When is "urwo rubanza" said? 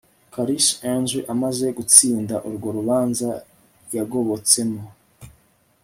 2.47-3.29